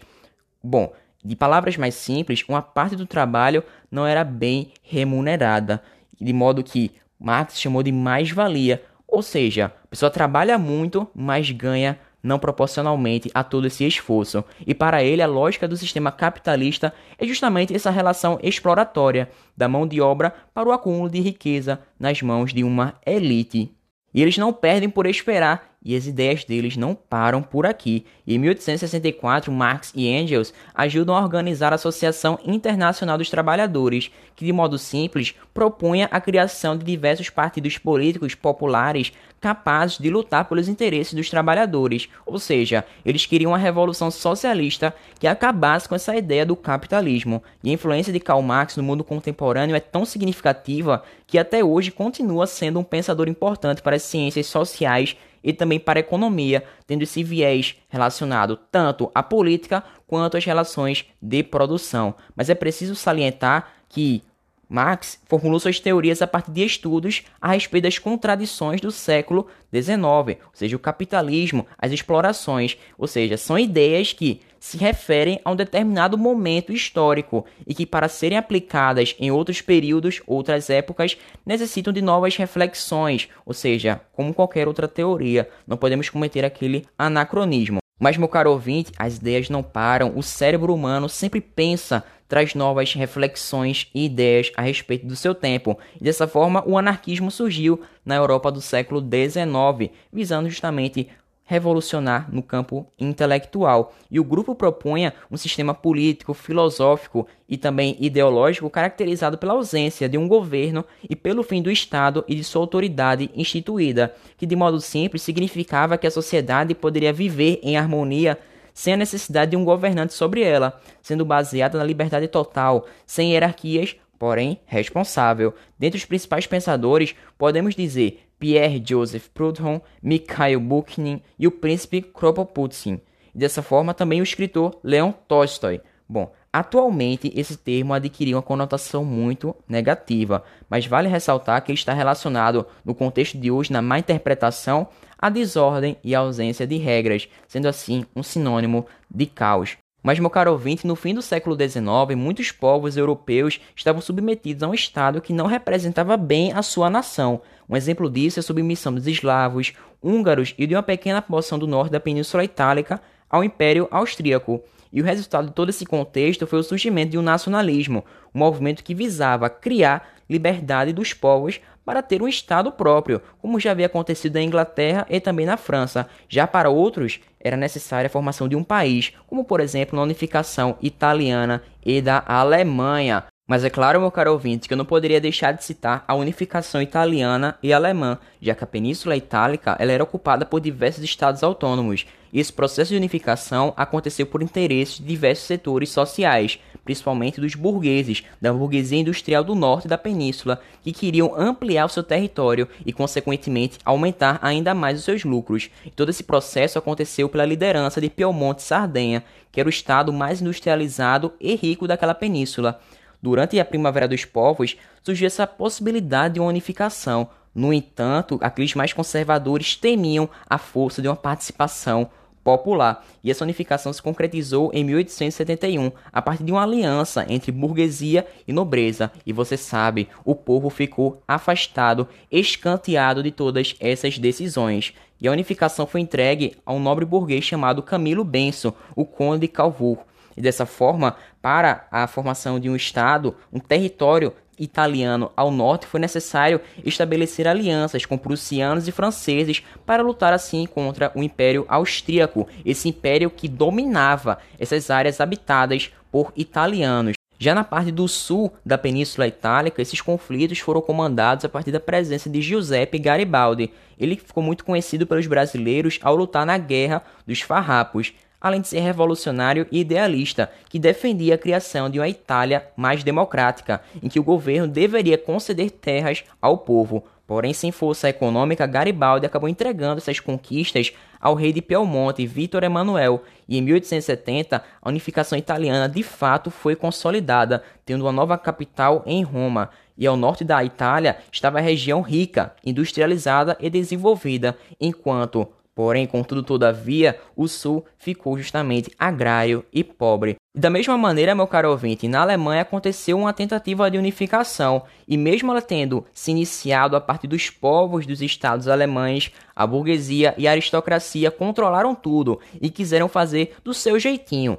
Bom, 0.62 0.92
de 1.24 1.34
palavras 1.34 1.78
mais 1.78 1.94
simples, 1.94 2.44
uma 2.46 2.60
parte 2.60 2.94
do 2.94 3.06
trabalho 3.06 3.64
não 3.90 4.06
era 4.06 4.22
bem 4.24 4.72
remunerada, 4.82 5.82
de 6.20 6.34
modo 6.34 6.62
que 6.62 6.92
Marx 7.18 7.58
chamou 7.58 7.82
de 7.82 7.90
mais-valia, 7.90 8.84
ou 9.08 9.22
seja, 9.22 9.72
a 9.84 9.86
pessoa 9.86 10.10
trabalha 10.10 10.58
muito, 10.58 11.08
mas 11.14 11.50
ganha 11.50 11.98
não 12.24 12.38
proporcionalmente 12.38 13.30
a 13.34 13.44
todo 13.44 13.66
esse 13.66 13.84
esforço. 13.86 14.42
E 14.66 14.74
para 14.74 15.04
ele, 15.04 15.20
a 15.20 15.26
lógica 15.26 15.68
do 15.68 15.76
sistema 15.76 16.10
capitalista 16.10 16.94
é 17.18 17.26
justamente 17.26 17.74
essa 17.74 17.90
relação 17.90 18.38
exploratória 18.42 19.30
da 19.54 19.68
mão 19.68 19.86
de 19.86 20.00
obra 20.00 20.34
para 20.54 20.68
o 20.68 20.72
acúmulo 20.72 21.10
de 21.10 21.20
riqueza 21.20 21.80
nas 22.00 22.22
mãos 22.22 22.54
de 22.54 22.64
uma 22.64 22.94
elite. 23.06 23.70
E 24.14 24.22
eles 24.22 24.38
não 24.38 24.52
perdem 24.52 24.88
por 24.88 25.06
esperar 25.06 25.73
e 25.84 25.94
as 25.94 26.06
ideias 26.06 26.44
deles 26.44 26.76
não 26.76 26.94
param 26.94 27.42
por 27.42 27.66
aqui. 27.66 28.06
Em 28.26 28.38
1864, 28.38 29.52
Marx 29.52 29.92
e 29.94 30.08
Engels 30.08 30.54
ajudam 30.74 31.14
a 31.14 31.20
organizar 31.20 31.72
a 31.72 31.74
Associação 31.74 32.38
Internacional 32.44 33.18
dos 33.18 33.28
Trabalhadores, 33.28 34.10
que 34.34 34.46
de 34.46 34.52
modo 34.52 34.78
simples 34.78 35.34
propunha 35.52 36.08
a 36.10 36.20
criação 36.20 36.76
de 36.76 36.84
diversos 36.84 37.28
partidos 37.28 37.76
políticos 37.76 38.34
populares 38.34 39.12
capazes 39.44 39.98
de 39.98 40.08
lutar 40.08 40.46
pelos 40.46 40.68
interesses 40.68 41.12
dos 41.12 41.28
trabalhadores, 41.28 42.08
ou 42.24 42.38
seja, 42.38 42.82
eles 43.04 43.26
queriam 43.26 43.50
uma 43.50 43.58
revolução 43.58 44.10
socialista 44.10 44.94
que 45.20 45.26
acabasse 45.26 45.86
com 45.86 45.94
essa 45.94 46.16
ideia 46.16 46.46
do 46.46 46.56
capitalismo. 46.56 47.42
E 47.62 47.68
a 47.68 47.72
influência 47.74 48.10
de 48.10 48.18
Karl 48.20 48.40
Marx 48.40 48.74
no 48.74 48.82
mundo 48.82 49.04
contemporâneo 49.04 49.76
é 49.76 49.80
tão 49.80 50.06
significativa 50.06 51.04
que 51.26 51.38
até 51.38 51.62
hoje 51.62 51.90
continua 51.90 52.46
sendo 52.46 52.80
um 52.80 52.84
pensador 52.84 53.28
importante 53.28 53.82
para 53.82 53.96
as 53.96 54.02
ciências 54.02 54.46
sociais 54.46 55.14
e 55.44 55.52
também 55.52 55.78
para 55.78 55.98
a 55.98 56.00
economia, 56.00 56.64
tendo 56.86 57.02
esse 57.02 57.22
viés 57.22 57.76
relacionado 57.88 58.58
tanto 58.72 59.10
à 59.14 59.22
política 59.22 59.84
quanto 60.06 60.38
às 60.38 60.44
relações 60.44 61.04
de 61.20 61.42
produção. 61.42 62.14
Mas 62.34 62.48
é 62.48 62.54
preciso 62.54 62.96
salientar 62.96 63.68
que 63.88 64.22
Marx 64.68 65.20
formulou 65.26 65.60
suas 65.60 65.78
teorias 65.78 66.22
a 66.22 66.26
partir 66.26 66.50
de 66.50 66.64
estudos 66.64 67.22
a 67.40 67.52
respeito 67.52 67.84
das 67.84 67.98
contradições 67.98 68.80
do 68.80 68.90
século 68.90 69.46
XIX, 69.72 70.40
ou 70.42 70.50
seja, 70.54 70.74
o 70.74 70.80
capitalismo, 70.80 71.66
as 71.78 71.92
explorações, 71.92 72.76
ou 72.98 73.06
seja, 73.06 73.36
são 73.36 73.58
ideias 73.58 74.12
que 74.12 74.40
se 74.64 74.78
referem 74.78 75.38
a 75.44 75.50
um 75.50 75.56
determinado 75.56 76.16
momento 76.16 76.72
histórico 76.72 77.44
e 77.66 77.74
que, 77.74 77.84
para 77.84 78.08
serem 78.08 78.38
aplicadas 78.38 79.14
em 79.20 79.30
outros 79.30 79.60
períodos, 79.60 80.22
outras 80.26 80.70
épocas, 80.70 81.18
necessitam 81.44 81.92
de 81.92 82.00
novas 82.00 82.34
reflexões, 82.38 83.28
ou 83.44 83.52
seja, 83.52 84.00
como 84.14 84.32
qualquer 84.32 84.66
outra 84.66 84.88
teoria, 84.88 85.50
não 85.66 85.76
podemos 85.76 86.08
cometer 86.08 86.46
aquele 86.46 86.86
anacronismo. 86.98 87.80
Mas, 88.00 88.16
meu 88.16 88.26
caro 88.26 88.52
ouvinte, 88.52 88.90
as 88.98 89.18
ideias 89.18 89.50
não 89.50 89.62
param, 89.62 90.14
o 90.16 90.22
cérebro 90.22 90.72
humano 90.72 91.10
sempre 91.10 91.42
pensa 91.42 92.02
traz 92.26 92.54
novas 92.54 92.94
reflexões 92.94 93.90
e 93.94 94.06
ideias 94.06 94.50
a 94.56 94.62
respeito 94.62 95.06
do 95.06 95.14
seu 95.14 95.34
tempo. 95.34 95.78
E 96.00 96.04
dessa 96.04 96.26
forma, 96.26 96.64
o 96.66 96.78
anarquismo 96.78 97.30
surgiu 97.30 97.82
na 98.02 98.16
Europa 98.16 98.50
do 98.50 98.62
século 98.62 99.00
XIX, 99.00 99.92
visando 100.10 100.48
justamente 100.48 101.08
revolucionar 101.44 102.28
no 102.32 102.42
campo 102.42 102.86
intelectual. 102.98 103.94
E 104.10 104.18
o 104.18 104.24
grupo 104.24 104.54
propunha 104.54 105.12
um 105.30 105.36
sistema 105.36 105.74
político, 105.74 106.32
filosófico 106.32 107.26
e 107.48 107.56
também 107.56 107.96
ideológico 108.00 108.70
caracterizado 108.70 109.36
pela 109.36 109.52
ausência 109.52 110.08
de 110.08 110.16
um 110.16 110.26
governo 110.26 110.84
e 111.08 111.14
pelo 111.14 111.42
fim 111.42 111.60
do 111.60 111.70
Estado 111.70 112.24
e 112.26 112.34
de 112.34 112.42
sua 112.42 112.62
autoridade 112.62 113.30
instituída, 113.34 114.14
que 114.36 114.46
de 114.46 114.56
modo 114.56 114.80
simples 114.80 115.22
significava 115.22 115.98
que 115.98 116.06
a 116.06 116.10
sociedade 116.10 116.74
poderia 116.74 117.12
viver 117.12 117.60
em 117.62 117.76
harmonia 117.76 118.38
sem 118.72 118.94
a 118.94 118.96
necessidade 118.96 119.52
de 119.52 119.56
um 119.56 119.64
governante 119.64 120.12
sobre 120.12 120.42
ela, 120.42 120.80
sendo 121.00 121.24
baseada 121.24 121.78
na 121.78 121.84
liberdade 121.84 122.26
total, 122.26 122.86
sem 123.06 123.32
hierarquias, 123.32 123.94
porém 124.18 124.60
responsável. 124.66 125.54
Dentre 125.78 125.98
os 125.98 126.04
principais 126.04 126.46
pensadores, 126.46 127.14
podemos 127.38 127.74
dizer 127.74 128.24
Pierre 128.38 128.82
Joseph 128.84 129.28
Proudhon, 129.28 129.80
Mikhail 130.02 130.60
Bakhtin 130.60 131.22
e 131.38 131.46
o 131.46 131.50
príncipe 131.50 132.02
Kropotkin. 132.02 133.00
Dessa 133.34 133.62
forma, 133.62 133.94
também 133.94 134.20
o 134.20 134.24
escritor 134.24 134.78
Leon 134.82 135.12
Tolstói. 135.26 135.80
Bom, 136.08 136.32
atualmente 136.52 137.32
esse 137.34 137.56
termo 137.56 137.94
adquiriu 137.94 138.36
uma 138.36 138.42
conotação 138.42 139.04
muito 139.04 139.56
negativa, 139.68 140.44
mas 140.68 140.86
vale 140.86 141.08
ressaltar 141.08 141.62
que 141.64 141.72
está 141.72 141.92
relacionado, 141.92 142.66
no 142.84 142.94
contexto 142.94 143.38
de 143.38 143.50
hoje, 143.50 143.72
na 143.72 143.82
má 143.82 143.98
interpretação, 143.98 144.88
à 145.18 145.30
desordem 145.30 145.96
e 146.04 146.14
à 146.14 146.18
ausência 146.20 146.66
de 146.66 146.76
regras, 146.76 147.28
sendo 147.48 147.66
assim 147.66 148.04
um 148.14 148.22
sinônimo 148.22 148.86
de 149.10 149.26
caos. 149.26 149.76
Mas, 150.06 150.18
meu 150.18 150.28
caro 150.28 150.52
ouvinte, 150.52 150.86
no 150.86 150.94
fim 150.94 151.14
do 151.14 151.22
século 151.22 151.56
XIX, 151.56 152.14
muitos 152.14 152.52
povos 152.52 152.94
europeus 152.94 153.58
estavam 153.74 154.02
submetidos 154.02 154.62
a 154.62 154.68
um 154.68 154.74
Estado 154.74 155.18
que 155.18 155.32
não 155.32 155.46
representava 155.46 156.14
bem 156.14 156.52
a 156.52 156.60
sua 156.60 156.90
nação. 156.90 157.40
Um 157.66 157.74
exemplo 157.74 158.10
disso 158.10 158.38
é 158.38 158.40
a 158.40 158.42
submissão 158.42 158.92
dos 158.92 159.06
eslavos, 159.06 159.72
húngaros 160.02 160.54
e 160.58 160.66
de 160.66 160.74
uma 160.74 160.82
pequena 160.82 161.22
porção 161.22 161.58
do 161.58 161.66
norte 161.66 161.92
da 161.92 161.98
Península 161.98 162.44
Itálica 162.44 163.00
ao 163.30 163.42
Império 163.42 163.88
Austríaco. 163.90 164.62
E 164.94 165.02
o 165.02 165.04
resultado 165.04 165.48
de 165.48 165.52
todo 165.52 165.70
esse 165.70 165.84
contexto 165.84 166.46
foi 166.46 166.60
o 166.60 166.62
surgimento 166.62 167.10
de 167.10 167.18
um 167.18 167.22
nacionalismo, 167.22 168.04
um 168.32 168.38
movimento 168.38 168.84
que 168.84 168.94
visava 168.94 169.50
criar 169.50 170.14
liberdade 170.30 170.92
dos 170.92 171.12
povos 171.12 171.60
para 171.84 172.00
ter 172.00 172.22
um 172.22 172.28
Estado 172.28 172.70
próprio, 172.70 173.20
como 173.42 173.58
já 173.58 173.72
havia 173.72 173.86
acontecido 173.86 174.34
na 174.34 174.42
Inglaterra 174.42 175.04
e 175.10 175.18
também 175.18 175.44
na 175.44 175.56
França. 175.56 176.08
Já 176.28 176.46
para 176.46 176.70
outros, 176.70 177.18
era 177.40 177.56
necessária 177.56 178.06
a 178.06 178.10
formação 178.10 178.48
de 178.48 178.54
um 178.54 178.62
país, 178.62 179.12
como 179.26 179.44
por 179.44 179.58
exemplo 179.58 179.96
na 179.96 180.02
unificação 180.02 180.78
italiana 180.80 181.60
e 181.84 182.00
da 182.00 182.22
Alemanha. 182.24 183.24
Mas 183.46 183.62
é 183.62 183.68
claro, 183.68 184.00
meu 184.00 184.10
caro 184.10 184.32
ouvinte, 184.32 184.66
que 184.66 184.72
eu 184.72 184.78
não 184.78 184.86
poderia 184.86 185.20
deixar 185.20 185.52
de 185.52 185.62
citar 185.62 186.02
a 186.08 186.14
unificação 186.14 186.80
italiana 186.80 187.58
e 187.62 187.74
alemã, 187.74 188.18
já 188.40 188.54
que 188.54 188.64
a 188.64 188.66
Península 188.66 189.16
Itálica 189.16 189.76
ela 189.78 189.92
era 189.92 190.02
ocupada 190.02 190.46
por 190.46 190.60
diversos 190.60 191.04
estados 191.04 191.42
autônomos, 191.42 192.06
e 192.32 192.40
esse 192.40 192.50
processo 192.50 192.92
de 192.92 192.96
unificação 192.96 193.74
aconteceu 193.76 194.24
por 194.24 194.42
interesses 194.42 194.96
de 194.96 195.04
diversos 195.04 195.46
setores 195.46 195.90
sociais, 195.90 196.58
principalmente 196.86 197.38
dos 197.38 197.54
burgueses, 197.54 198.24
da 198.40 198.50
burguesia 198.50 198.98
industrial 198.98 199.44
do 199.44 199.54
norte 199.54 199.86
da 199.86 199.98
península, 199.98 200.58
que 200.82 200.90
queriam 200.90 201.34
ampliar 201.36 201.84
o 201.84 201.90
seu 201.90 202.02
território 202.02 202.66
e, 202.84 202.94
consequentemente, 202.94 203.78
aumentar 203.84 204.38
ainda 204.40 204.74
mais 204.74 204.98
os 204.98 205.04
seus 205.04 205.22
lucros. 205.22 205.68
E 205.84 205.90
todo 205.90 206.08
esse 206.08 206.24
processo 206.24 206.78
aconteceu 206.78 207.28
pela 207.28 207.44
liderança 207.44 208.00
de 208.00 208.08
Piemonte 208.08 208.62
Sardenha, 208.62 209.22
que 209.52 209.60
era 209.60 209.68
o 209.68 209.70
estado 209.70 210.14
mais 210.14 210.40
industrializado 210.40 211.34
e 211.38 211.54
rico 211.54 211.86
daquela 211.86 212.14
península. 212.14 212.80
Durante 213.24 213.58
a 213.58 213.64
Primavera 213.64 214.06
dos 214.06 214.26
Povos, 214.26 214.76
surgiu 215.02 215.26
essa 215.26 215.46
possibilidade 215.46 216.34
de 216.34 216.40
uma 216.40 216.50
unificação. 216.50 217.30
No 217.54 217.72
entanto, 217.72 218.38
aqueles 218.42 218.74
mais 218.74 218.92
conservadores 218.92 219.76
temiam 219.76 220.28
a 220.46 220.58
força 220.58 221.00
de 221.00 221.08
uma 221.08 221.16
participação 221.16 222.10
popular, 222.44 223.02
e 223.24 223.30
essa 223.30 223.42
unificação 223.42 223.94
se 223.94 224.02
concretizou 224.02 224.70
em 224.74 224.84
1871, 224.84 225.90
a 226.12 226.20
partir 226.20 226.44
de 226.44 226.52
uma 226.52 226.64
aliança 226.64 227.24
entre 227.26 227.50
burguesia 227.50 228.26
e 228.46 228.52
nobreza. 228.52 229.10
E 229.24 229.32
você 229.32 229.56
sabe, 229.56 230.06
o 230.22 230.34
povo 230.34 230.68
ficou 230.68 231.22
afastado, 231.26 232.06
escanteado 232.30 233.22
de 233.22 233.30
todas 233.30 233.74
essas 233.80 234.18
decisões. 234.18 234.92
E 235.18 235.26
a 235.26 235.32
unificação 235.32 235.86
foi 235.86 236.02
entregue 236.02 236.58
a 236.66 236.74
um 236.74 236.78
nobre 236.78 237.06
burguês 237.06 237.42
chamado 237.42 237.82
Camilo 237.82 238.22
Benson, 238.22 238.74
o 238.94 239.06
conde 239.06 239.40
de 239.40 239.48
Calvour. 239.48 240.00
E 240.36 240.42
dessa 240.42 240.66
forma, 240.66 241.16
para 241.44 241.86
a 241.90 242.06
formação 242.06 242.58
de 242.58 242.70
um 242.70 242.74
Estado, 242.74 243.36
um 243.52 243.60
território 243.60 244.32
italiano 244.58 245.30
ao 245.36 245.50
norte, 245.50 245.86
foi 245.86 246.00
necessário 246.00 246.58
estabelecer 246.82 247.46
alianças 247.46 248.06
com 248.06 248.16
prussianos 248.16 248.88
e 248.88 248.92
franceses 248.92 249.62
para 249.84 250.02
lutar 250.02 250.32
assim 250.32 250.64
contra 250.64 251.12
o 251.14 251.22
Império 251.22 251.66
Austríaco, 251.68 252.48
esse 252.64 252.88
império 252.88 253.28
que 253.28 253.46
dominava 253.46 254.38
essas 254.58 254.88
áreas 254.88 255.20
habitadas 255.20 255.92
por 256.10 256.32
italianos. 256.34 257.12
Já 257.38 257.54
na 257.54 257.62
parte 257.62 257.90
do 257.90 258.08
sul 258.08 258.50
da 258.64 258.78
Península 258.78 259.26
Itálica, 259.26 259.82
esses 259.82 260.00
conflitos 260.00 260.60
foram 260.60 260.80
comandados 260.80 261.44
a 261.44 261.48
partir 261.50 261.72
da 261.72 261.80
presença 261.80 262.30
de 262.30 262.40
Giuseppe 262.40 262.98
Garibaldi. 262.98 263.70
Ele 263.98 264.16
ficou 264.16 264.42
muito 264.42 264.64
conhecido 264.64 265.06
pelos 265.06 265.26
brasileiros 265.26 265.98
ao 266.00 266.16
lutar 266.16 266.46
na 266.46 266.56
Guerra 266.56 267.04
dos 267.26 267.42
Farrapos 267.42 268.14
além 268.44 268.60
de 268.60 268.68
ser 268.68 268.80
revolucionário 268.80 269.66
e 269.72 269.80
idealista, 269.80 270.52
que 270.68 270.78
defendia 270.78 271.34
a 271.34 271.38
criação 271.38 271.88
de 271.88 271.98
uma 271.98 272.06
Itália 272.06 272.68
mais 272.76 273.02
democrática, 273.02 273.80
em 274.02 274.08
que 274.10 274.20
o 274.20 274.22
governo 274.22 274.68
deveria 274.68 275.16
conceder 275.16 275.70
terras 275.70 276.24
ao 276.42 276.58
povo. 276.58 277.02
Porém, 277.26 277.54
sem 277.54 277.72
força 277.72 278.06
econômica, 278.06 278.66
Garibaldi 278.66 279.24
acabou 279.24 279.48
entregando 279.48 279.96
essas 279.96 280.20
conquistas 280.20 280.92
ao 281.18 281.34
rei 281.34 281.54
de 281.54 281.62
Piemonte, 281.62 282.26
Vítor 282.26 282.64
Emanuel, 282.64 283.22
e 283.48 283.56
em 283.56 283.62
1870 283.62 284.62
a 284.82 284.88
unificação 284.90 285.38
italiana 285.38 285.88
de 285.88 286.02
fato 286.02 286.50
foi 286.50 286.76
consolidada, 286.76 287.62
tendo 287.86 288.04
uma 288.04 288.12
nova 288.12 288.36
capital 288.36 289.02
em 289.06 289.22
Roma. 289.22 289.70
E 289.96 290.06
ao 290.06 290.18
norte 290.18 290.44
da 290.44 290.62
Itália 290.62 291.16
estava 291.32 291.60
a 291.60 291.62
região 291.62 292.02
rica, 292.02 292.52
industrializada 292.62 293.56
e 293.58 293.70
desenvolvida, 293.70 294.54
enquanto 294.78 295.48
Porém, 295.74 296.06
contudo, 296.06 296.42
todavia, 296.42 297.18
o 297.34 297.48
sul 297.48 297.84
ficou 297.98 298.38
justamente 298.38 298.92
agrário 298.96 299.64
e 299.72 299.82
pobre. 299.82 300.36
Da 300.56 300.70
mesma 300.70 300.96
maneira, 300.96 301.34
meu 301.34 301.48
caro 301.48 301.70
ouvinte, 301.70 302.06
na 302.06 302.20
Alemanha 302.20 302.62
aconteceu 302.62 303.18
uma 303.18 303.32
tentativa 303.32 303.90
de 303.90 303.98
unificação, 303.98 304.84
e 305.08 305.16
mesmo 305.16 305.50
ela 305.50 305.60
tendo 305.60 306.06
se 306.12 306.30
iniciado 306.30 306.94
a 306.94 307.00
partir 307.00 307.26
dos 307.26 307.50
povos 307.50 308.06
dos 308.06 308.22
estados 308.22 308.68
alemães, 308.68 309.32
a 309.56 309.66
burguesia 309.66 310.32
e 310.38 310.46
a 310.46 310.52
aristocracia 310.52 311.28
controlaram 311.28 311.92
tudo 311.92 312.38
e 312.60 312.70
quiseram 312.70 313.08
fazer 313.08 313.56
do 313.64 313.74
seu 313.74 313.98
jeitinho, 313.98 314.58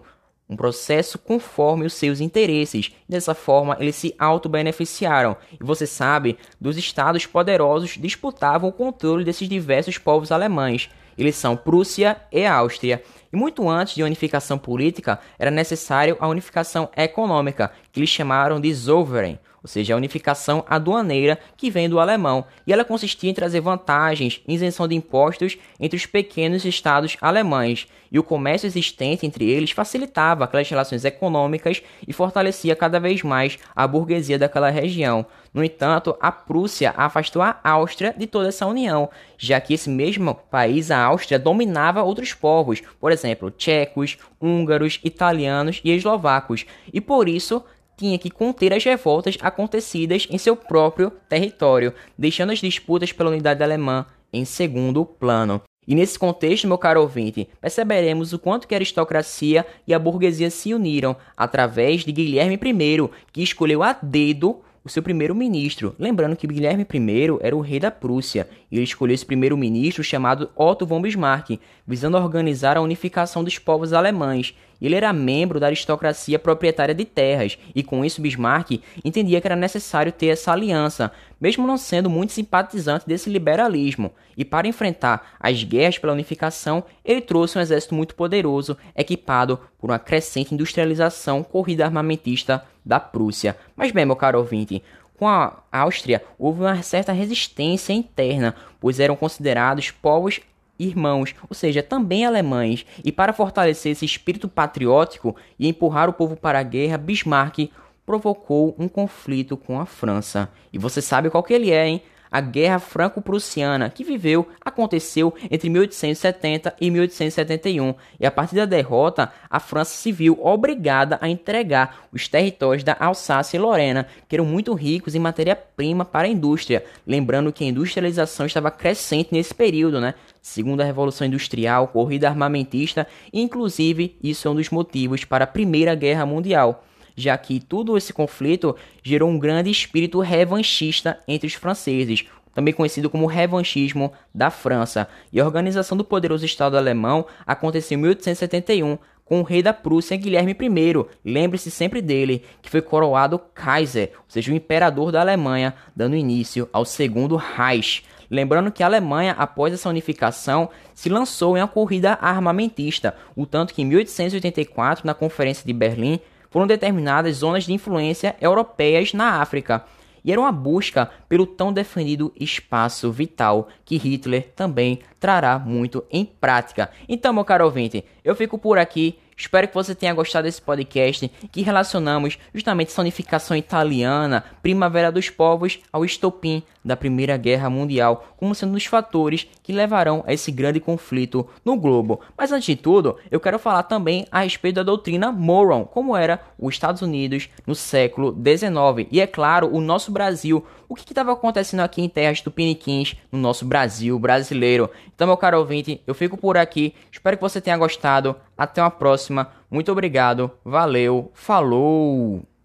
um 0.50 0.58
processo 0.58 1.18
conforme 1.18 1.86
os 1.86 1.94
seus 1.94 2.20
interesses. 2.20 2.92
Dessa 3.08 3.34
forma, 3.34 3.78
eles 3.80 3.96
se 3.96 4.14
auto-beneficiaram. 4.20 5.38
E 5.54 5.64
você 5.64 5.88
sabe, 5.88 6.38
dos 6.60 6.78
estados 6.78 7.26
poderosos 7.26 7.98
disputavam 7.98 8.70
o 8.70 8.74
controle 8.74 9.24
desses 9.24 9.48
diversos 9.48 9.98
povos 9.98 10.32
alemães. 10.32 10.90
Eles 11.18 11.36
são 11.36 11.56
Prússia 11.56 12.18
e 12.32 12.46
Áustria. 12.46 13.02
E 13.32 13.36
muito 13.36 13.70
antes 13.70 13.96
de 13.96 14.04
unificação 14.04 14.58
política, 14.58 15.20
era 15.38 15.52
necessário 15.52 16.18
a 16.20 16.28
unificação 16.28 16.90
econômica, 16.96 17.72
que 17.92 18.00
eles 18.00 18.10
chamaram 18.10 18.60
de 18.60 18.74
Zollverein, 18.74 19.40
ou 19.66 19.68
seja, 19.68 19.96
a 19.96 19.98
unificação 19.98 20.64
aduaneira 20.70 21.40
que 21.58 21.72
vem 21.72 21.90
do 21.90 22.00
alemão, 22.00 22.46
e 22.68 22.72
ela 22.72 22.86
consistia 22.86 23.32
em 23.32 23.34
trazer 23.34 23.62
vantagens, 23.62 24.40
isenção 24.48 24.88
de 24.88 24.94
impostos 24.94 25.58
entre 25.80 25.98
os 25.98 26.06
pequenos 26.06 26.64
estados 26.66 27.18
alemães, 27.20 27.88
e 28.12 28.20
o 28.20 28.24
comércio 28.24 28.68
existente 28.68 29.26
entre 29.26 29.50
eles 29.50 29.72
facilitava 29.72 30.44
aquelas 30.44 30.70
relações 30.70 31.04
econômicas 31.04 31.82
e 32.08 32.14
fortalecia 32.14 32.76
cada 32.76 33.00
vez 33.00 33.24
mais 33.24 33.58
a 33.76 33.88
burguesia 33.88 34.38
daquela 34.38 34.70
região. 34.70 35.26
No 35.52 35.64
entanto, 35.64 36.16
a 36.22 36.32
Prússia 36.32 36.94
afastou 36.96 37.42
a 37.42 37.60
Áustria 37.64 38.14
de 38.16 38.28
toda 38.28 38.50
essa 38.50 38.68
união, 38.68 39.10
já 39.36 39.60
que 39.60 39.74
esse 39.74 39.90
mesmo 39.90 40.36
país, 40.36 40.92
a 40.92 41.04
Áustria, 41.04 41.40
dominava 41.40 42.04
outros 42.04 42.36
povos, 42.36 42.84
por 43.00 43.12
exemplo, 43.12 43.50
tchecos, 43.50 44.20
húngaros, 44.40 45.00
italianos 45.04 45.82
e 45.84 45.90
eslovacos, 45.92 46.68
e 46.94 47.02
por 47.02 47.28
isso 47.28 47.64
tinha 47.98 48.18
que 48.18 48.30
conter 48.30 48.74
as 48.74 48.84
revoltas 48.84 49.38
acontecidas 49.42 50.28
em 50.30 50.38
seu 50.38 50.56
próprio 50.56 51.12
território, 51.30 51.94
deixando 52.18 52.52
as 52.52 52.60
disputas 52.60 53.12
pela 53.12 53.30
unidade 53.30 53.64
alemã 53.64 54.06
em 54.32 54.46
segundo 54.46 55.06
plano. 55.06 55.62
E 55.88 55.94
nesse 55.94 56.18
contexto, 56.18 56.68
meu 56.68 56.78
caro 56.78 57.02
ouvinte, 57.02 57.48
perceberemos 57.62 58.34
o 58.34 58.40
quanto 58.40 58.68
que 58.68 58.74
a 58.74 58.78
aristocracia 58.78 59.66
e 59.88 59.94
a 59.94 60.00
burguesia 60.00 60.50
se 60.50 60.74
uniram 60.74 61.16
através 61.38 62.04
de 62.04 62.12
Guilherme 62.12 62.56
I, 62.56 63.10
que 63.32 63.44
escolheu 63.44 63.84
a 63.84 63.94
dedo 63.94 64.62
o 64.84 64.90
seu 64.90 65.02
primeiro-ministro. 65.02 65.96
Lembrando 65.98 66.36
que 66.36 66.46
Guilherme 66.46 66.86
I 66.92 67.40
era 67.42 67.56
o 67.56 67.62
rei 67.62 67.80
da 67.80 67.90
Prússia 67.90 68.48
e 68.72 68.78
ele 68.78 68.84
escolheu 68.84 69.16
esse 69.16 69.26
primeiro-ministro 69.26 70.04
chamado 70.04 70.50
Otto 70.56 70.86
von 70.86 71.02
Bismarck, 71.02 71.60
visando 71.88 72.18
organizar 72.18 72.78
a 72.78 72.82
unificação 72.82 73.44
dos 73.44 73.58
povos 73.58 73.94
alemães. 73.94 74.56
Ele 74.82 74.96
era 74.96 75.14
membro 75.14 75.60
da 75.60 75.68
aristocracia 75.68 76.38
proprietária 76.38 76.94
de 76.94 77.06
terras 77.06 77.58
e 77.74 77.84
com 77.84 78.04
isso 78.04 78.22
Bismarck 78.22 78.82
entendia 79.04 79.40
que 79.40 79.48
era 79.48 79.56
necessário 79.56 80.12
ter 80.12 80.28
essa 80.28 80.52
aliança, 80.52 81.12
mesmo 81.40 81.66
não 81.66 81.78
sendo 81.78 82.10
muito 82.10 82.34
simpatizante 82.34 83.08
desse 83.08 83.30
liberalismo. 83.30 84.12
E 84.38 84.44
para 84.44 84.68
enfrentar 84.68 85.36
as 85.40 85.64
guerras 85.64 85.98
pela 85.98 86.14
unificação, 86.14 86.84
ele 87.04 87.22
trouxe 87.22 87.58
um 87.58 87.62
exército 87.62 87.96
muito 87.96 88.16
poderoso, 88.16 88.78
equipado 88.96 89.60
por 89.80 89.90
uma 89.90 90.00
crescente 90.00 90.54
industrialização 90.54 91.44
corrida 91.44 91.86
armamentista 91.86 92.64
da 92.86 93.00
Prússia. 93.00 93.58
Mas 93.76 93.92
bem, 93.92 94.06
meu 94.06 94.16
caro 94.16 94.40
ouvinte, 94.40 94.84
com 95.18 95.28
a 95.28 95.64
Áustria 95.72 96.22
houve 96.38 96.62
uma 96.62 96.82
certa 96.84 97.12
resistência 97.12 97.94
interna, 97.94 98.56
pois 98.80 99.00
eram 99.00 99.16
considerados 99.16 99.92
povos 99.92 100.42
irmãos, 100.78 101.34
ou 101.50 101.56
seja, 101.56 101.82
também 101.82 102.26
alemães, 102.26 102.86
e 103.04 103.12
para 103.12 103.34
fortalecer 103.34 103.92
esse 103.92 104.06
espírito 104.06 104.48
patriótico 104.48 105.36
e 105.58 105.68
empurrar 105.68 106.10
o 106.10 106.14
povo 106.14 106.36
para 106.36 106.60
a 106.60 106.64
guerra, 106.64 106.98
Bismarck 106.98 107.70
provocou 108.06 108.76
um 108.78 108.88
conflito 108.88 109.58
com 109.58 109.80
a 109.80 109.86
França. 109.86 110.50
E 110.72 110.78
você 110.78 111.02
sabe 111.02 111.30
qual 111.30 111.44
que 111.44 111.54
ele 111.54 111.72
é, 111.72 111.88
hein? 111.88 112.02
A 112.36 112.42
Guerra 112.42 112.80
Franco-Prussiana, 112.80 113.90
que 113.90 114.04
viveu, 114.04 114.46
aconteceu 114.60 115.34
entre 115.50 115.70
1870 115.70 116.76
e 116.82 116.92
1871, 116.92 117.96
e 118.20 118.26
a 118.26 118.30
partir 118.30 118.58
da 118.58 118.66
derrota, 118.66 119.32
a 119.50 119.58
França 119.58 119.96
se 119.96 120.12
viu 120.12 120.38
obrigada 120.42 121.18
a 121.22 121.30
entregar 121.30 122.06
os 122.12 122.28
territórios 122.28 122.84
da 122.84 122.94
Alsácia 123.00 123.56
e 123.56 123.60
Lorena, 123.62 124.06
que 124.28 124.36
eram 124.36 124.44
muito 124.44 124.74
ricos 124.74 125.16
em 125.16 125.20
matéria-prima 125.20 126.04
para 126.04 126.28
a 126.28 126.30
indústria. 126.30 126.84
Lembrando 127.08 127.54
que 127.54 127.64
a 127.64 127.68
industrialização 127.68 128.46
estava 128.46 128.70
crescente 128.70 129.30
nesse 129.32 129.56
período, 129.56 130.02
né? 130.02 130.14
Segundo 130.42 130.82
a 130.82 130.86
Revolução 130.86 131.26
Industrial, 131.26 131.88
corrida 131.88 132.28
armamentista, 132.28 133.08
inclusive 133.32 134.18
isso 134.22 134.46
é 134.46 134.52
um 134.52 134.56
dos 134.56 134.70
motivos 134.70 135.24
para 135.24 135.46
a 135.46 135.48
Primeira 135.48 135.96
Guerra 135.96 136.26
Mundial 136.26 136.84
já 137.16 137.38
que 137.38 137.60
todo 137.60 137.98
esse 137.98 138.12
conflito 138.14 138.76
gerou 139.02 139.30
um 139.30 139.40
grande 139.40 139.70
espírito 139.70 140.20
revanchista 140.20 141.20
entre 141.28 141.48
os 141.48 141.54
franceses, 141.54 142.26
também 142.54 142.74
conhecido 142.74 143.10
como 143.10 143.26
revanchismo 143.26 144.14
da 144.34 144.50
França. 144.50 145.08
E 145.32 145.40
a 145.40 145.46
organização 145.46 145.98
do 145.98 146.06
poderoso 146.06 146.46
Estado 146.46 146.78
alemão 146.78 147.26
aconteceu 147.46 147.98
em 147.98 148.02
1871 148.02 148.98
com 149.26 149.40
o 149.40 149.44
rei 149.44 149.62
da 149.62 149.74
Prússia, 149.74 150.16
Guilherme 150.16 150.52
I. 150.52 151.06
Lembre-se 151.26 151.72
sempre 151.72 152.02
dele, 152.02 152.44
que 152.62 152.70
foi 152.70 152.82
coroado 152.82 153.40
Kaiser, 153.54 154.12
ou 154.18 154.26
seja, 154.28 154.52
o 154.52 154.56
imperador 154.56 155.12
da 155.12 155.20
Alemanha, 155.20 155.74
dando 155.96 156.16
início 156.16 156.70
ao 156.72 156.86
Segundo 156.86 157.36
Reich. 157.36 158.04
Lembrando 158.30 158.72
que 158.72 158.84
a 158.84 158.86
Alemanha, 158.86 159.36
após 159.38 159.74
essa 159.74 159.90
unificação, 159.90 160.70
se 160.94 161.10
lançou 161.10 161.58
em 161.58 161.62
uma 161.62 161.68
corrida 161.68 162.18
armamentista, 162.22 163.16
o 163.36 163.46
tanto 163.46 163.74
que 163.74 163.82
em 163.82 163.86
1884, 163.86 165.06
na 165.06 165.14
Conferência 165.14 165.66
de 165.66 165.74
Berlim, 165.74 166.20
foram 166.56 166.66
determinadas 166.66 167.36
zonas 167.36 167.66
de 167.66 167.74
influência 167.74 168.34
europeias 168.40 169.12
na 169.12 169.42
África, 169.42 169.84
e 170.24 170.32
era 170.32 170.40
uma 170.40 170.54
busca 170.54 171.12
pelo 171.28 171.46
tão 171.46 171.74
defendido 171.74 172.32
espaço 172.40 173.12
vital 173.12 173.68
que 173.84 173.98
Hitler 173.98 174.54
também 174.56 175.02
trará 175.20 175.60
muito 175.60 176.06
em 176.10 176.24
prática. 176.24 176.90
Então, 177.10 177.34
meu 177.34 177.44
caro 177.44 177.66
ouvinte, 177.66 178.06
eu 178.24 178.34
fico 178.38 178.58
por 178.58 178.78
aqui. 178.78 179.20
Espero 179.38 179.68
que 179.68 179.74
você 179.74 179.94
tenha 179.94 180.14
gostado 180.14 180.46
desse 180.46 180.62
podcast 180.62 181.30
que 181.52 181.62
relacionamos 181.62 182.38
justamente 182.54 182.88
essa 182.88 183.02
unificação 183.02 183.58
italiana, 183.58 184.46
Primavera 184.62 185.12
dos 185.12 185.30
Povos, 185.30 185.80
ao 185.92 186.06
estopim 186.06 186.64
da 186.86 186.96
Primeira 186.96 187.36
Guerra 187.36 187.70
Mundial, 187.70 188.34
como 188.38 188.56
sendo 188.56 188.70
um 188.70 188.74
dos 188.74 188.86
fatores 188.86 189.46
que 189.62 189.74
levarão 189.74 190.24
a 190.26 190.32
esse 190.32 190.52
grande 190.52 190.80
conflito 190.80 191.46
no 191.66 191.76
globo. 191.76 192.22
Mas 192.38 192.52
antes 192.52 192.68
de 192.68 192.76
tudo, 192.76 193.18
eu 193.30 193.40
quero 193.40 193.60
falar 193.60 193.84
também 193.84 194.26
a 194.32 194.42
respeito 194.42 194.76
da 194.76 194.84
doutrina 194.84 195.32
Moron, 195.32 195.84
como 195.84 196.16
era 196.16 196.40
os 196.58 196.76
Estados 196.76 197.02
Unidos 197.02 197.50
no 197.68 197.76
século 197.76 198.32
XIX. 198.32 199.10
E 199.12 199.20
é 199.20 199.28
claro, 199.28 199.70
o 199.76 199.82
nosso 199.82 200.12
Brasil, 200.12 200.66
o 200.88 200.96
que 200.96 201.12
estava 201.12 201.34
acontecendo 201.34 201.82
aqui 201.82 202.02
em 202.02 202.10
terras 202.10 202.42
tupiniquins, 202.42 203.16
no 203.32 203.40
nosso 203.40 203.66
Brasil 203.66 204.18
brasileiro. 204.20 204.90
Então, 205.14 205.28
meu 205.28 205.38
caro 205.38 205.60
ouvinte, 205.60 206.02
eu 206.06 206.14
fico 206.14 206.38
por 206.38 206.58
aqui. 206.58 206.94
Espero 207.12 207.38
que 207.38 207.44
você 207.44 207.60
tenha 207.60 207.78
gostado. 207.78 208.36
Até 208.58 208.82
uma 208.82 208.92
próxima. 208.92 209.50
Muito 209.70 209.92
obrigado. 209.92 210.52
Valeu. 210.64 211.32
Falou. 211.34 212.46